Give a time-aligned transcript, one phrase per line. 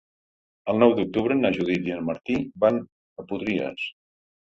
[0.71, 3.85] El nou d'octubre na Judit i en Martí van a Potries.